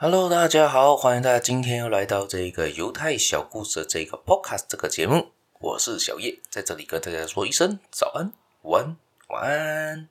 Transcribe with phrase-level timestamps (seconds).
[0.00, 8.32] Hello，大家好，欢迎大家今天又来到这个犹太小故事的这个 Podcast 这个节目，我是小叶，在这里跟大家说一声早安、
[8.62, 10.08] 午安、晚安。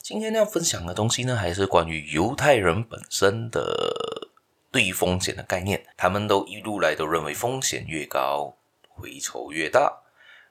[0.00, 4.30] 今天要分享的东西呢，还是关于犹太人本身的
[4.72, 5.84] 对于风险的概念。
[5.98, 8.56] 他们都一路来都认为风险越高，
[8.88, 10.00] 回酬越大，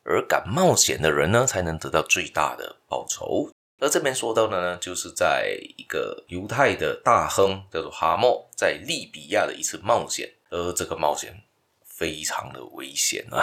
[0.04, 3.50] 而敢冒险的人呢，才能得到最大的报酬。
[3.80, 11.42] 而这边说到的呢，就是在一个犹太的大亨叫做哈默，在利比亚的一次冒险，而这个冒险
[11.86, 13.40] 非常的危险啊。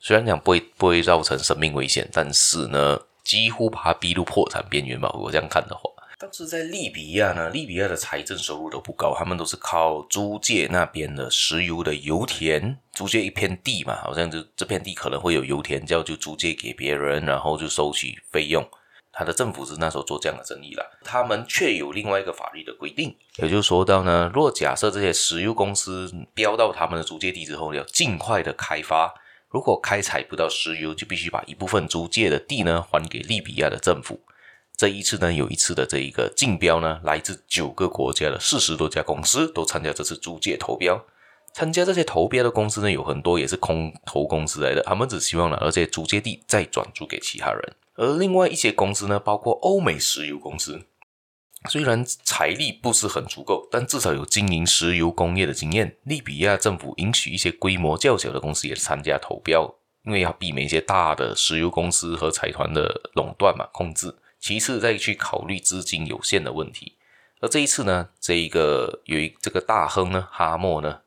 [0.00, 5.10] 虽然讲不会不会造成生命危险，但是呢，几乎把他逼入破产边缘吧。
[5.14, 18.66] 如果这样看的话，当时在利比亚呢，利比亚的财政收入都不高，他们都是靠租借那边的石油的油田，租借一片地嘛，好像就这片地可能会有油田，叫就租借给别人，然后就收取费用。
[19.12, 29.12] 他的政府是那时候做这样的生意了，他们却有另外一个法律的规定，也就是说到呢，若假设这些石油公司标到他们的租借地之后，要尽快的开发，
[29.48, 34.20] 如果开采不到石油，就必须把一部分租借的地呢还给利比亚的政府。
[34.76, 41.04] 这一次呢，有一次的这一个竞标呢，来自九个国家的四十多家公司都参加这次租借投标。
[41.52, 47.76] 参加这些投标的公司呢，有很多也是空投公司来的，他们只希望拿这些租借地再转租给其他人。
[47.96, 50.86] 而另外一些公司呢，包括欧美石油公司，
[51.68, 55.96] 虽然财力不是很足够，但至少有经营石油工业的经验。
[56.04, 64.14] 利比亚政府允许一些规模较小的公司也参加投标，因为要避免一些大的石油公司和财团的垄断嘛，控制。
[64.38, 66.96] 其次再去考虑资金有限的问题。
[67.42, 71.00] 而这一次呢，这一个有一这个大亨呢，哈默呢，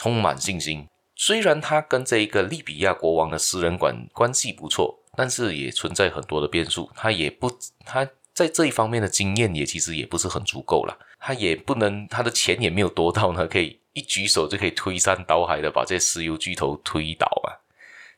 [0.00, 0.88] 充满信心。
[1.14, 4.96] 虽然他跟这一个利比亚国王的私人关关系不错。
[5.16, 7.50] 但是也存在很多的变数，他也不，
[7.84, 17.58] 他在这一方面的经验也其实也不是很足够了，他也不能，他的钱也没有多到呢，可以一举手就可以推山倒海的把这些石油巨头推倒啊，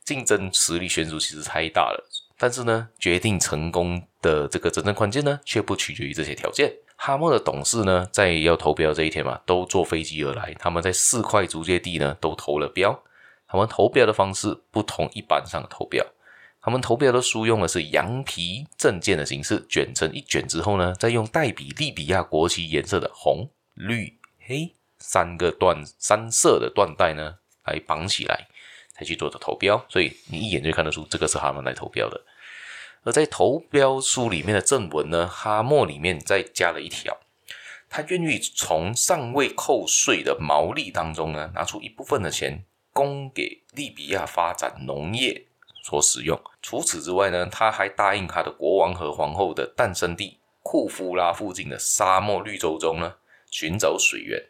[0.04, 2.08] 竞争实力悬殊其实太大了。
[2.38, 6.72] 但是呢，决定成功的这个真正关键呢，却不取决于这些条件。
[7.04, 12.96] 哈默的董事呢，在要投标这一天嘛，都坐飞机而来，他们在四块租借地呢都投了标，
[13.48, 16.06] 他们投标的方式不同一般上的投标。
[16.60, 27.34] 他们投标的书用的是羊皮证件的形式，卷成一卷之后呢，再用带比利比亚国旗颜色的红、绿、黑三个缎三色的缎带呢
[27.64, 28.46] 来绑起来，
[28.94, 29.84] 才去做的投标。
[29.88, 32.20] 所以你一眼就看得出这个是他们来投标的。
[33.04, 37.18] 而在投标书里面的正文呢，哈默里面再加了一条，
[37.88, 45.46] 他愿意从尚未扣税的毛利当中呢，拿出一部分的钱供给利比亚发展农业。
[45.84, 46.40] 所使用。
[46.62, 53.14] 除此之外呢，他还答应他的国王和皇后的诞生地库夫拉附近的沙漠绿洲中呢，
[53.50, 54.40] 寻找水源。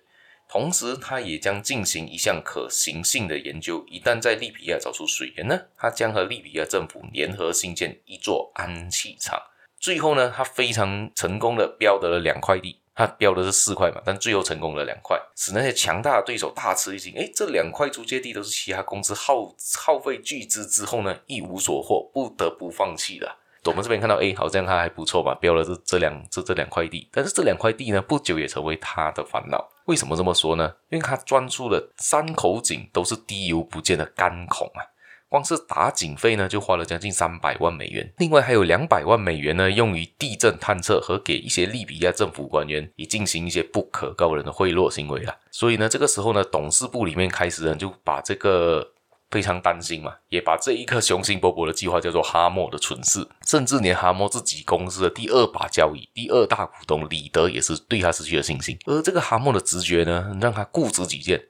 [0.48, 3.84] 同时，他也将进行一项可行性的研究。
[3.88, 9.40] 一旦在利比亚找出水源呢，他将和利比亚政府联合兴建一座氨气厂。
[9.80, 12.78] 最后呢，他非常成功的标得了两块地。
[12.94, 17.14] 他标的是四块嘛，但最后成功了两块，使那些强大的对手大吃一惊。
[17.14, 23.38] 诶，这两块租借地都是其他公司耗耗费巨资之后呢，一无所获，不得不放弃了。
[23.64, 29.68] 我们这边看到，诶，好像他还不错吧，标了这这两这这两块地，但是这两块地呢，不久也成为他的烦恼。
[29.86, 30.74] 为什么这么说呢？
[30.90, 34.82] 因为他钻出了三口井，都是滴油不见的干孔啊。
[35.28, 38.12] 光是打井费呢，就花了将近三百万美元。
[38.18, 45.34] 另外还有两百万美元呢，用于地震探测和给一些利比亚政府官员以进行一些不可告人的贿赂行为了。
[45.50, 48.86] 所以呢，这个时候呢，董事部里面开始呢，就把这个
[49.32, 53.26] 非常担心嘛，也把这一颗雄心勃勃的计划叫做哈默的蠢事。
[53.46, 58.78] 甚至连哈默自己公司的第二把交椅、第二大股东李德也是对他失去了信心。
[58.84, 61.42] 而这个哈默的直觉呢，让他固执己见。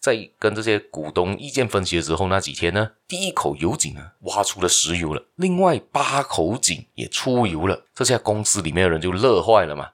[0.00, 9.88] 在跟这些股东意见分析的时候，那几天呢，第一口油井呢挖出了石油了，另外八口井也出油了，这下公司里面的人就乐坏了嘛。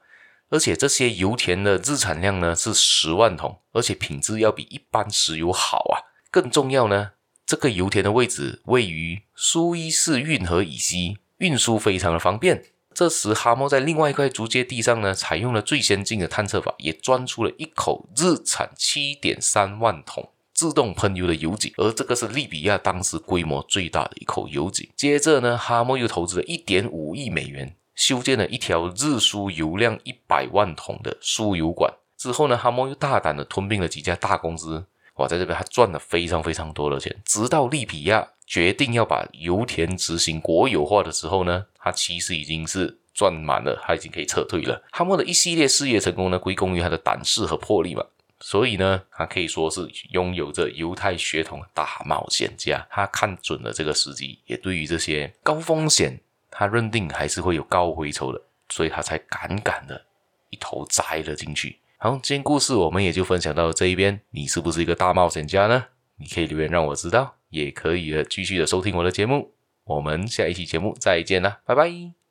[0.49, 6.03] 而且这些油田的日产量呢是十万桶，而且品质要比一般石油好啊。
[6.29, 7.11] 更重要呢，
[7.51, 12.63] 这个油田的位置位于苏伊士运河以西，运输非常的方便。
[12.93, 24.89] 这时，哈默在另外一块租借地上呢，采用了最先进的探测法，也钻出了一口日产七点三万桶自动喷油的油井，而这个是利比亚当时规模最大的一口油井。
[24.95, 31.93] 接着呢，哈默又投资了一点五亿美元，修建了一条日输油量一百万桶的输油管。
[32.15, 34.85] 之后呢，哈默又大胆的吞并了几家大公司，
[35.15, 37.15] 哇，在这边还赚了非常非常多的钱。
[37.25, 44.81] 直到利比亚决定要把油田执行国有化的时候呢，他其实已经是赚满了，他已经可以撤退了。
[44.91, 48.03] 哈默的一系列事业成功呢，归功于他的胆识和魄力嘛。
[48.39, 52.83] 所以呢，他可以说是拥有着犹太血统大冒险家。
[52.89, 56.19] 他看准了这个时机，也对于这些高风险，
[56.49, 60.03] 他认定还是会有高回酬的，所以他才敢敢的
[60.49, 61.77] 一头栽了进去。
[62.03, 64.21] 好，今天故事我们也就分享到这一边。
[64.31, 65.85] 你是不是一个大冒险家呢？
[66.15, 69.53] 你可以留言让我知道，也可以继续的收听我的节目。
[69.83, 72.11] 我们下一期节目再见啦，拜拜。